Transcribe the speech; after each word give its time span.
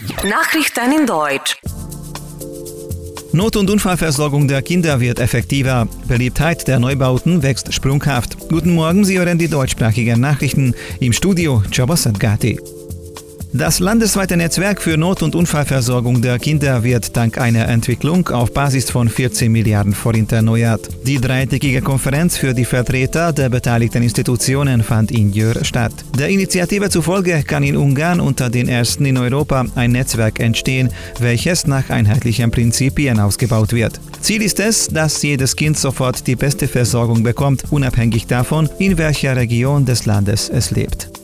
Nachrichten 0.00 0.92
in 0.98 1.06
Deutsch. 1.06 1.58
Not- 3.32 3.56
und 3.56 3.68
Unfallversorgung 3.68 4.48
der 4.48 4.62
Kinder 4.62 4.98
wird 4.98 5.18
effektiver. 5.18 5.88
Beliebtheit 6.08 6.66
der 6.66 6.78
Neubauten 6.78 7.42
wächst 7.42 7.72
sprunghaft. 7.74 8.48
Guten 8.48 8.74
Morgen, 8.74 9.04
Sie 9.04 9.18
hören 9.18 9.38
die 9.38 9.48
deutschsprachigen 9.48 10.20
Nachrichten 10.20 10.74
im 11.00 11.12
Studio 11.12 11.62
Chabosat 11.70 12.18
Gati. 12.18 12.58
Das 13.52 13.80
landesweite 13.80 14.36
Netzwerk 14.36 14.80
für 14.80 14.96
Not- 14.96 15.24
und 15.24 15.34
Unfallversorgung 15.34 16.22
der 16.22 16.38
Kinder 16.38 16.84
wird 16.84 17.16
dank 17.16 17.36
einer 17.36 17.66
Entwicklung 17.66 18.28
auf 18.28 18.54
Basis 18.54 18.90
von 18.90 19.08
14 19.08 19.50
Milliarden 19.50 19.92
Forint 19.92 20.30
erneuert. 20.30 20.88
Die 21.04 21.20
dreitägige 21.20 21.82
Konferenz 21.82 22.36
für 22.36 22.54
die 22.54 22.64
Vertreter 22.64 23.32
der 23.32 23.48
beteiligten 23.48 24.04
Institutionen 24.04 24.84
fand 24.84 25.10
in 25.10 25.32
Jör 25.32 25.64
statt. 25.64 25.92
Der 26.16 26.28
Initiative 26.28 26.90
zufolge 26.90 27.42
kann 27.42 27.64
in 27.64 27.76
Ungarn 27.76 28.20
unter 28.20 28.50
den 28.50 28.68
ersten 28.68 29.04
in 29.04 29.18
Europa 29.18 29.66
ein 29.74 29.90
Netzwerk 29.90 30.38
entstehen, 30.38 30.90
welches 31.18 31.66
nach 31.66 31.90
einheitlichen 31.90 32.52
Prinzipien 32.52 33.18
ausgebaut 33.18 33.72
wird. 33.72 34.00
Ziel 34.20 34.42
ist 34.42 34.60
es, 34.60 34.86
dass 34.86 35.22
jedes 35.22 35.56
Kind 35.56 35.76
sofort 35.76 36.24
die 36.28 36.36
beste 36.36 36.68
Versorgung 36.68 37.24
bekommt, 37.24 37.64
unabhängig 37.70 38.28
davon, 38.28 38.68
in 38.78 38.96
welcher 38.96 39.34
Region 39.34 39.84
des 39.84 40.06
Landes 40.06 40.48
es 40.48 40.70
lebt. 40.70 41.19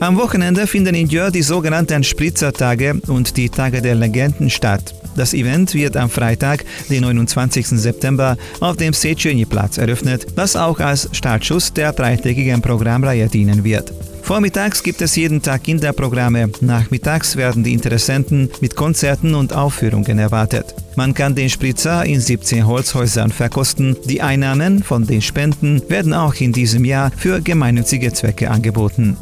Am 0.00 0.16
Wochenende 0.16 0.66
finden 0.66 0.94
in 0.94 1.08
Jör 1.08 1.30
die 1.30 1.42
sogenannten 1.42 2.02
Spritzertage 2.02 3.02
und 3.08 3.36
die 3.36 3.50
Tage 3.50 3.82
der 3.82 3.94
Legenden 3.94 4.48
statt. 4.48 4.94
Das 5.14 5.34
Event 5.34 5.74
wird 5.74 5.94
am 5.94 6.08
Freitag, 6.08 6.64
den 6.88 7.02
29. 7.02 7.66
September, 7.66 8.38
auf 8.60 8.78
dem 8.78 8.94
Seceni-Platz 8.94 9.76
eröffnet, 9.76 10.26
was 10.36 10.56
auch 10.56 10.80
als 10.80 11.10
Startschuss 11.12 11.74
der 11.74 11.92
dreitägigen 11.92 12.62
Programmreihe 12.62 13.28
dienen 13.28 13.62
wird. 13.62 13.92
Vormittags 14.22 14.82
gibt 14.82 15.02
es 15.02 15.16
jeden 15.16 15.42
Tag 15.42 15.64
Kinderprogramme, 15.64 16.50
nachmittags 16.62 17.36
werden 17.36 17.62
die 17.62 17.74
Interessenten 17.74 18.48
mit 18.62 18.76
Konzerten 18.76 19.34
und 19.34 19.52
Aufführungen 19.52 20.18
erwartet. 20.18 20.74
Man 20.96 21.12
kann 21.12 21.34
den 21.34 21.50
Spritzer 21.50 22.06
in 22.06 22.20
17 22.20 22.66
Holzhäusern 22.66 23.32
verkosten. 23.32 23.96
Die 24.06 24.22
Einnahmen 24.22 24.82
von 24.82 25.06
den 25.06 25.20
Spenden 25.20 25.82
werden 25.90 26.14
auch 26.14 26.36
in 26.36 26.52
diesem 26.52 26.86
Jahr 26.86 27.10
für 27.18 27.42
gemeinnützige 27.42 28.14
Zwecke 28.14 28.50
angeboten. 28.50 29.18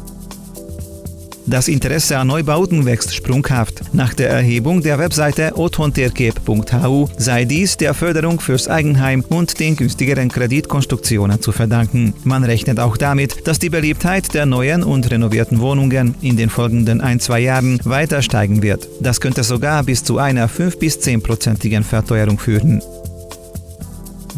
Das 1.49 1.67
Interesse 1.67 2.15
an 2.15 2.27
Neubauten 2.27 2.85
wächst 2.85 3.15
sprunghaft. 3.15 3.81
Nach 3.91 4.13
der 4.13 4.29
Erhebung 4.29 4.83
der 4.83 4.99
Webseite 4.99 5.57
othonterkep.hu 5.57 7.09
sei 7.17 7.45
dies 7.45 7.75
der 7.75 7.95
Förderung 7.95 8.39
fürs 8.39 8.67
Eigenheim 8.67 9.25
und 9.29 9.59
den 9.59 9.75
günstigeren 9.75 10.29
Kreditkonstruktionen 10.29 11.41
zu 11.41 11.51
verdanken. 11.51 12.13
Man 12.23 12.43
rechnet 12.43 12.79
auch 12.79 12.97
damit, 12.97 13.47
dass 13.47 13.57
die 13.57 13.71
Beliebtheit 13.71 14.31
der 14.35 14.45
neuen 14.45 14.83
und 14.83 15.09
renovierten 15.09 15.59
Wohnungen 15.59 16.13
in 16.21 16.37
den 16.37 16.51
folgenden 16.51 17.01
ein, 17.01 17.19
zwei 17.19 17.39
Jahren 17.39 17.79
weiter 17.83 18.21
steigen 18.21 18.61
wird. 18.61 18.87
Das 19.01 19.19
könnte 19.19 19.43
sogar 19.43 19.81
bis 19.81 20.03
zu 20.03 20.19
einer 20.19 20.47
5- 20.47 20.77
bis 20.77 20.99
10-prozentigen 20.99 21.83
Verteuerung 21.83 22.37
führen. 22.37 22.79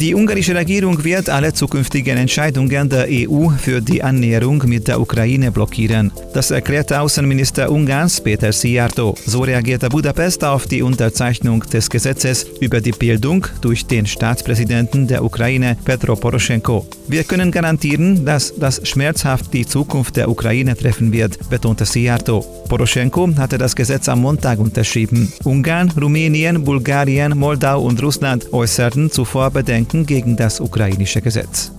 Die 0.02 0.16
ungarische 0.16 0.56
Regierung 0.56 1.04
wird 1.04 1.30
alle 1.30 1.54
zukünftigen 1.54 2.18
Entscheidungen 2.18 2.90
der 2.90 3.06
EU 3.08 3.50
für 3.50 3.82
die 3.82 4.02
Annäherung 4.02 4.64
mit 4.66 4.88
der 4.88 5.00
Ukraine 5.00 5.52
blockieren. 5.52 6.12
Das 6.34 6.50
erklärte 6.50 7.00
Außenminister 7.00 7.72
Ungarns 7.72 8.20
Peter 8.20 8.52
Szijjártó. 8.52 9.16
So 9.28 9.42
reagierte 9.42 9.90
Budapest 9.90 10.44
auf 10.44 10.66
die 10.66 10.82
Unterzeichnung 10.82 11.64
des 11.72 11.88
Gesetzes 11.88 12.48
über 12.62 12.82
die 12.82 12.94
Bildung 12.94 13.46
durch 13.62 13.86
den 13.86 14.08
Staatspräsidenten 14.08 15.06
der 15.06 15.24
Ukraine 15.24 15.78
Petro 15.86 16.16
Poroschenko. 16.16 16.88
Wir 17.08 17.24
können 17.24 17.52
garantieren, 17.52 18.26
dass 18.26 18.56
das 18.58 18.82
schmerzhaft 18.88 19.54
die 19.54 19.68
Zukunft 19.68 20.16
der 20.16 20.30
Ukraine 20.30 20.76
treffen 20.76 21.14
wird, 21.14 21.38
betonte 21.52 21.84
Szijjártó. 21.84 22.44
Poroschenko 22.70 23.36
hatte 23.38 23.60
das 23.60 23.76
Gesetz 23.76 24.10
am 24.10 24.22
Montag 24.22 24.58
unterschrieben. 24.58 25.32
Ungarn, 25.44 25.92
Rumänien, 25.92 26.64
Bulgarien, 26.64 27.38
Moldau 27.38 27.84
und 27.84 28.02
Russland 28.02 28.52
äußerten 28.52 29.12
zuvor 29.12 29.52
Bedenken 29.52 29.91
Bedenken 29.92 30.06
gegen 30.06 30.36
das 30.38 30.60
ukrainische 30.60 31.22
Gesetz. 31.22 31.72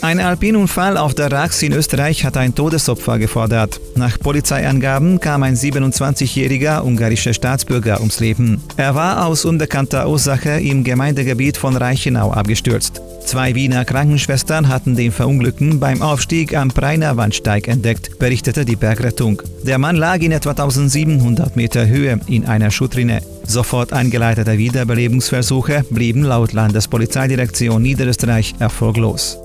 Ein 0.00 0.18
Alpinunfall 0.18 0.96
auf 0.96 1.14
der 1.14 1.30
Rax 1.30 1.62
in 1.62 1.72
Österreich 1.72 2.24
hat 2.24 2.36
ein 2.36 2.56
Todesopfer 2.56 3.20
gefordert. 3.20 3.80
Nach 3.94 4.18
Polizeiangaben 4.18 5.20
kam 5.20 5.44
ein 5.44 5.54
27-jähriger 5.54 6.82
ungarischer 6.82 7.32
Staatsbürger 7.32 8.00
ums 8.00 8.18
Leben. 8.18 8.60
Er 8.76 8.96
war 8.96 9.26
aus 9.26 9.44
unbekannter 9.44 10.08
Ursache 10.08 10.58
im 10.60 10.82
Gemeindegebiet 10.82 11.56
von 11.56 11.76
Reichenau 11.76 12.32
abgestürzt. 12.32 13.00
Zwei 13.24 13.54
Wiener 13.54 13.84
Krankenschwestern 13.84 14.66
hatten 14.66 14.96
den 14.96 15.12
Verunglückten 15.12 15.78
beim 15.78 16.02
Aufstieg 16.02 16.56
am 16.56 16.68
Preiner 16.68 17.16
Wandsteig 17.16 17.68
entdeckt, 17.68 18.18
berichtete 18.18 18.64
die 18.64 18.76
Bergrettung. 18.76 19.40
Der 19.62 19.78
Mann 19.78 19.94
lag 19.94 20.18
in 20.20 20.32
etwa 20.32 20.50
1700 20.50 21.54
Meter 21.54 21.86
Höhe 21.86 22.18
in 22.26 22.44
einer 22.44 22.72
Schuttrinne. 22.72 23.20
Sofort 23.46 23.92
eingeleitete 23.92 24.58
Wiederbelebungsversuche 24.58 25.84
blieben 25.90 26.22
laut 26.22 26.52
Landespolizeidirektion 26.52 27.82
Niederösterreich 27.82 28.54
erfolglos. 28.58 29.38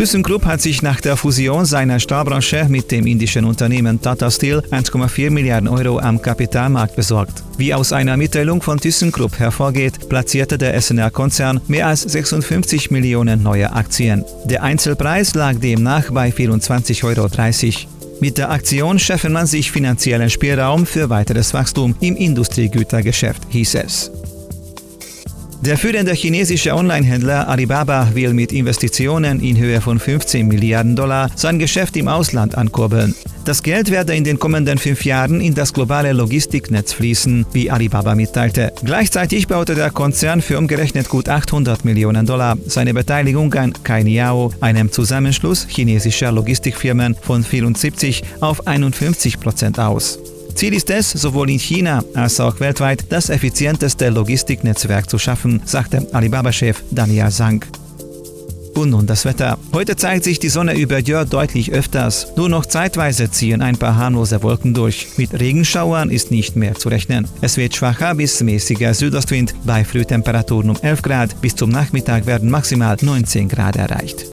ThyssenKrupp 0.00 0.46
hat 0.46 0.62
sich 0.62 0.80
nach 0.80 0.98
der 1.02 1.14
Fusion 1.14 1.66
seiner 1.66 2.00
Stahlbranche 2.00 2.64
mit 2.70 2.90
dem 2.90 3.06
indischen 3.06 3.44
Unternehmen 3.44 4.00
Tata 4.00 4.30
Steel 4.30 4.60
1,4 4.70 5.30
Milliarden 5.30 5.68
Euro 5.68 5.98
am 5.98 6.22
Kapitalmarkt 6.22 6.96
besorgt. 6.96 7.42
Wie 7.58 7.74
aus 7.74 7.92
einer 7.92 8.16
Mitteilung 8.16 8.62
von 8.62 8.80
ThyssenKrupp 8.80 9.38
hervorgeht, 9.38 10.08
platzierte 10.08 10.56
der 10.56 10.80
SNR-Konzern 10.80 11.60
mehr 11.68 11.86
als 11.88 12.00
56 12.00 12.90
Millionen 12.90 13.42
neue 13.42 13.70
Aktien. 13.74 14.24
Der 14.46 14.62
Einzelpreis 14.62 15.34
lag 15.34 15.56
demnach 15.56 16.10
bei 16.10 16.30
24,30 16.30 17.04
Euro. 17.04 17.99
Mit 18.20 18.36
der 18.36 18.50
Aktion 18.50 18.98
schaffen 18.98 19.32
man 19.32 19.46
sich 19.46 19.70
finanziellen 19.70 20.28
Spielraum 20.28 20.84
für 20.84 21.08
weiteres 21.08 21.54
Wachstum 21.54 21.94
im 22.00 22.16
Industriegütergeschäft, 22.16 23.44
hieß 23.48 23.76
es. 23.76 24.10
Der 25.62 25.78
führende 25.78 26.12
chinesische 26.12 26.74
Onlinehändler 26.74 27.48
Alibaba 27.48 28.14
will 28.14 28.34
mit 28.34 28.52
Investitionen 28.52 29.40
in 29.40 29.56
Höhe 29.56 29.80
von 29.80 29.98
15 29.98 30.46
Milliarden 30.46 30.96
Dollar 30.96 31.30
sein 31.34 31.58
Geschäft 31.58 31.96
im 31.96 32.08
Ausland 32.08 32.56
ankurbeln. 32.56 33.14
Das 33.44 33.62
Geld 33.62 33.90
werde 33.90 34.14
in 34.14 34.24
den 34.24 34.38
kommenden 34.38 34.78
fünf 34.78 35.04
Jahren 35.04 35.40
in 35.40 35.54
das 35.54 35.72
globale 35.72 36.12
Logistiknetz 36.12 36.92
fließen, 36.92 37.46
wie 37.52 37.70
Alibaba 37.70 38.14
mitteilte. 38.14 38.72
Gleichzeitig 38.84 39.48
baute 39.48 39.74
der 39.74 39.90
Konzern 39.90 40.42
für 40.42 40.58
umgerechnet 40.58 41.08
gut 41.08 41.28
800 41.28 41.84
Millionen 41.84 42.26
Dollar 42.26 42.58
seine 42.66 42.92
Beteiligung 42.92 43.52
an 43.54 43.72
Cainiao, 43.82 44.52
einem 44.60 44.92
Zusammenschluss 44.92 45.66
chinesischer 45.68 46.32
Logistikfirmen 46.32 47.16
von 47.20 47.42
74 47.42 48.22
auf 48.40 48.66
51 48.66 49.40
Prozent 49.40 49.78
aus. 49.78 50.18
Ziel 50.54 50.74
ist 50.74 50.90
es, 50.90 51.10
sowohl 51.10 51.50
in 51.50 51.58
China 51.58 52.04
als 52.14 52.38
auch 52.40 52.60
weltweit 52.60 53.06
das 53.08 53.30
effizienteste 53.30 54.10
Logistiknetzwerk 54.10 55.08
zu 55.08 55.18
schaffen, 55.18 55.62
sagte 55.64 56.06
Alibaba-Chef 56.12 56.82
Daniel 56.90 57.30
Zhang. 57.30 57.64
Und 58.74 58.90
nun 58.90 59.06
das 59.06 59.24
Wetter. 59.24 59.58
Heute 59.72 59.96
zeigt 59.96 60.24
sich 60.24 60.38
die 60.38 60.48
Sonne 60.48 60.74
über 60.74 60.98
Jör 60.98 61.24
deutlich 61.24 61.72
öfters. 61.72 62.28
Nur 62.36 62.48
noch 62.48 62.66
zeitweise 62.66 63.30
ziehen 63.30 63.62
ein 63.62 63.76
paar 63.76 63.96
harmlose 63.96 64.42
Wolken 64.42 64.74
durch. 64.74 65.08
Mit 65.16 65.38
Regenschauern 65.38 66.10
ist 66.10 66.30
nicht 66.30 66.56
mehr 66.56 66.74
zu 66.74 66.88
rechnen. 66.88 67.28
Es 67.40 67.56
wird 67.56 67.74
schwacher 67.74 68.14
bis 68.14 68.40
mäßiger 68.40 68.94
Südostwind 68.94 69.54
bei 69.64 69.84
Frühtemperaturen 69.84 70.70
um 70.70 70.76
11 70.80 71.02
Grad. 71.02 71.40
Bis 71.40 71.56
zum 71.56 71.70
Nachmittag 71.70 72.26
werden 72.26 72.50
maximal 72.50 72.96
19 73.00 73.48
Grad 73.48 73.76
erreicht. 73.76 74.26